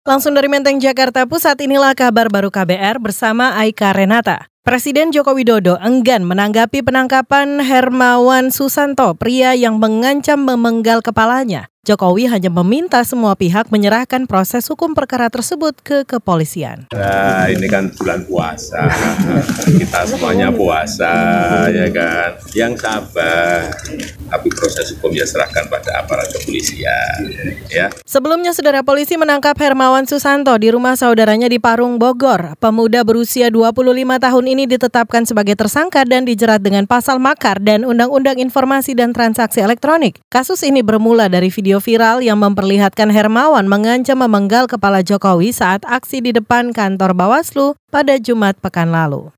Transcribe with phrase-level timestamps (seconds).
[0.00, 4.48] Langsung dari Menteng, Jakarta Pusat, inilah kabar baru KBR bersama Aika Renata.
[4.60, 11.69] Presiden Joko Widodo enggan menanggapi penangkapan Hermawan Susanto, pria yang mengancam memenggal kepalanya.
[11.80, 16.84] Jokowi hanya meminta semua pihak menyerahkan proses hukum perkara tersebut ke kepolisian.
[16.92, 18.84] Nah, ini kan bulan puasa,
[19.80, 21.08] kita semuanya puasa,
[21.72, 22.36] ya kan.
[22.52, 23.72] Yang sabar,
[24.28, 27.16] tapi proses hukum ya serahkan pada aparat kepolisian.
[27.72, 27.88] Ya.
[28.04, 32.60] Sebelumnya, saudara polisi menangkap Hermawan Susanto di rumah saudaranya di Parung, Bogor.
[32.60, 38.36] Pemuda berusia 25 tahun ini ditetapkan sebagai tersangka dan dijerat dengan pasal makar dan Undang-Undang
[38.36, 40.20] Informasi dan Transaksi Elektronik.
[40.28, 45.86] Kasus ini bermula dari video video viral yang memperlihatkan Hermawan mengancam memenggal kepala Jokowi saat
[45.86, 49.30] aksi di depan kantor Bawaslu pada Jumat pekan lalu.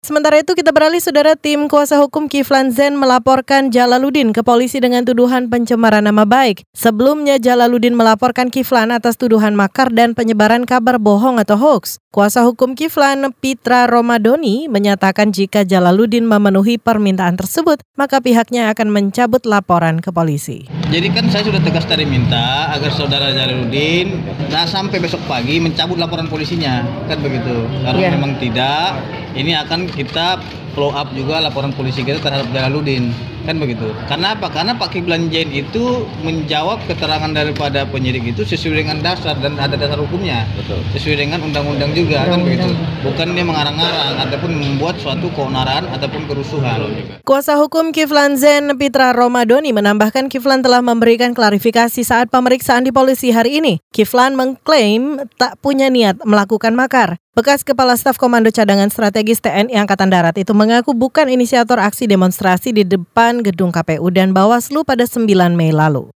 [0.00, 5.04] Sementara itu kita beralih saudara tim kuasa hukum Kiflan Zen melaporkan Jalaluddin ke polisi dengan
[5.04, 6.64] tuduhan pencemaran nama baik.
[6.72, 12.00] Sebelumnya Jalaluddin melaporkan Kiflan atas tuduhan makar dan penyebaran kabar bohong atau hoax.
[12.16, 19.44] Kuasa hukum Kiflan Pitra Romadoni menyatakan jika Jalaluddin memenuhi permintaan tersebut, maka pihaknya akan mencabut
[19.44, 20.64] laporan ke polisi.
[20.88, 26.00] Jadi kan saya sudah tegas tadi minta agar saudara Jalaluddin nah sampai besok pagi mencabut
[26.00, 27.68] laporan polisinya, kan begitu.
[27.84, 28.16] Kalau yeah.
[28.16, 28.96] memang tidak,
[29.36, 30.40] ini akan kita
[30.72, 33.12] follow up juga laporan polisi kita terhadap Jalaluddin
[33.46, 33.86] kan begitu.
[34.10, 34.50] Karena apa?
[34.50, 39.78] Karena Pak Kiflan Jain itu menjawab keterangan daripada penyidik itu sesuai dengan dasar dan ada
[39.78, 40.44] dasar hukumnya.
[40.58, 40.82] Betul.
[40.96, 42.74] sesuai dengan undang-undang juga kan begitu.
[43.06, 46.90] Bukan dia mengarang-arang ataupun membuat suatu keonaran ataupun kerusuhan.
[47.22, 53.30] Kuasa hukum Kiflan Zen Pitra Romadoni menambahkan Kiflan telah memberikan klarifikasi saat pemeriksaan di polisi
[53.30, 53.78] hari ini.
[53.94, 60.08] Kiflan mengklaim tak punya niat melakukan makar Bekas Kepala Staf Komando Cadangan Strategis TNI Angkatan
[60.08, 65.52] Darat itu mengaku bukan inisiator aksi demonstrasi di depan gedung KPU dan Bawaslu pada 9
[65.52, 66.15] Mei lalu.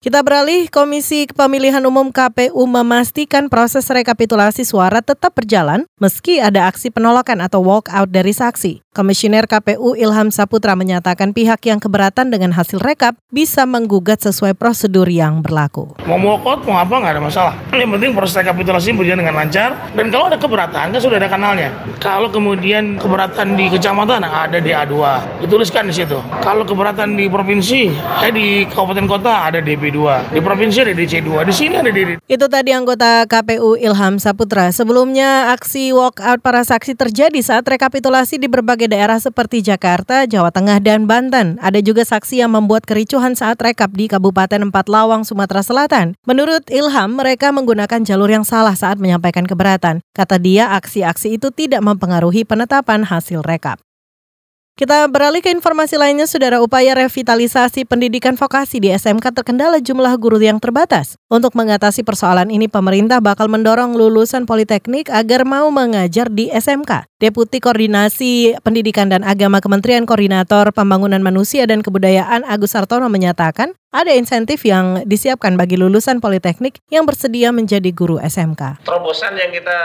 [0.00, 6.88] Kita beralih, Komisi Pemilihan Umum KPU memastikan proses rekapitulasi suara tetap berjalan meski ada aksi
[6.88, 8.80] penolakan atau walkout dari saksi.
[8.90, 15.04] Komisioner KPU Ilham Saputra menyatakan pihak yang keberatan dengan hasil rekap bisa menggugat sesuai prosedur
[15.04, 15.92] yang berlaku.
[16.08, 17.54] Mau walkout, mau apa, nggak ada masalah.
[17.68, 19.92] Yang penting proses rekapitulasi berjalan dengan lancar.
[19.92, 21.76] Dan kalau ada keberatan, kan sudah ada kanalnya.
[22.00, 24.96] Kalau kemudian keberatan di kecamatan, ada DA2.
[25.44, 26.16] Dituliskan di situ.
[26.40, 27.92] Kalau keberatan di provinsi,
[28.24, 32.16] eh di kabupaten kota, ada DB 2 Di provinsi ada DC2, di sini ada di
[32.30, 34.70] Itu tadi anggota KPU Ilham Saputra.
[34.70, 40.78] Sebelumnya aksi walkout para saksi terjadi saat rekapitulasi di berbagai daerah seperti Jakarta, Jawa Tengah,
[40.78, 41.58] dan Banten.
[41.58, 46.14] Ada juga saksi yang membuat kericuhan saat rekap di Kabupaten Empat Lawang, Sumatera Selatan.
[46.22, 50.00] Menurut Ilham, mereka menggunakan jalur yang salah saat menyampaikan keberatan.
[50.14, 53.82] Kata dia, aksi-aksi itu tidak mempengaruhi penetapan hasil rekap.
[54.80, 56.64] Kita beralih ke informasi lainnya, Saudara.
[56.64, 61.20] Upaya revitalisasi pendidikan vokasi di SMK terkendala jumlah guru yang terbatas.
[61.28, 67.04] Untuk mengatasi persoalan ini, pemerintah bakal mendorong lulusan politeknik agar mau mengajar di SMK.
[67.20, 74.14] Deputi Koordinasi Pendidikan dan Agama Kementerian Koordinator Pembangunan Manusia dan Kebudayaan Agus Sartono menyatakan, ada
[74.14, 78.86] insentif yang disiapkan bagi lulusan politeknik yang bersedia menjadi guru SMK.
[78.86, 79.78] Terobosan yang kita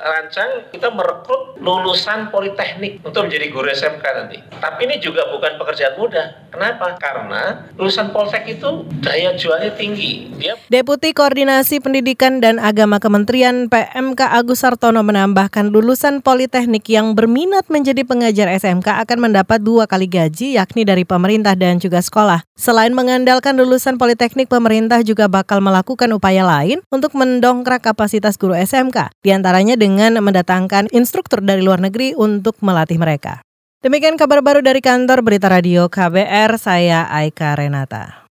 [0.00, 4.38] rancang, kita merekrut lulusan politeknik untuk menjadi guru SMK nanti.
[4.54, 6.46] Tapi ini juga bukan pekerjaan mudah.
[6.54, 6.94] Kenapa?
[7.02, 8.70] Karena lulusan politeknik itu
[9.02, 10.30] daya jualnya tinggi.
[10.38, 10.54] Dia...
[10.70, 18.06] Deputi Koordinasi Pendidikan dan Agama Kementerian PMK Agus Sartono menambahkan lulusan politeknik yang berminat menjadi
[18.06, 22.46] pengajar SMK akan mendapat dua kali gaji yakni dari pemerintah dan juga sekolah.
[22.54, 28.52] Selain mengandalkan Mengandalkan lulusan politeknik, pemerintah juga bakal melakukan upaya lain untuk mendongkrak kapasitas guru
[28.52, 33.40] SMK, di antaranya dengan mendatangkan instruktur dari luar negeri untuk melatih mereka.
[33.80, 38.28] Demikian kabar baru dari kantor Berita Radio KBR, saya Aika Renata.